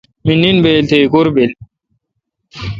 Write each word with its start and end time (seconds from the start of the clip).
می 0.25 0.33
نین 0.41 0.57
بایل 0.63 0.85
تھ 0.89 0.93
ایکور 0.99 1.27
بیک 1.35 1.53